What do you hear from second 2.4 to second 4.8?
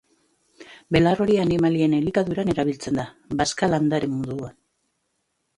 erabiltzen da, bazka-landare moduan.